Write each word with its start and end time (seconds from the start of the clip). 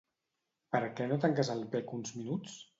Per 0.77 0.81
què 1.01 1.07
no 1.13 1.19
tanques 1.27 1.53
el 1.57 1.63
bec 1.77 1.97
uns 2.01 2.19
minuts? 2.19 2.61